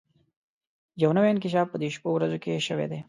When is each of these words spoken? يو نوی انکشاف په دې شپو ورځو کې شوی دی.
يو 1.01 1.09
نوی 1.17 1.29
انکشاف 1.31 1.67
په 1.71 1.77
دې 1.81 1.89
شپو 1.95 2.09
ورځو 2.13 2.37
کې 2.43 2.63
شوی 2.67 2.87
دی. 2.91 2.99